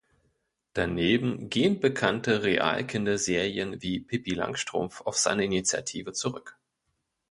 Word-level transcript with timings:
Daneben 0.73 1.51
gehen 1.51 1.79
bekannte 1.79 2.41
Real-Kinderserien 2.41 3.83
wie 3.83 3.99
"Pippi 3.99 4.31
Langstrumpf" 4.33 5.01
auf 5.01 5.15
seine 5.15 5.45
Initiative 5.45 6.11
zurück. 6.13 6.57